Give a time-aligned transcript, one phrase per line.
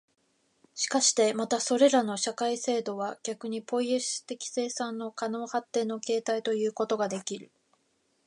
[0.73, 7.51] しかしてまたそれらの社会制度は逆にポイエシス的生産の可能発展の形態ということができる、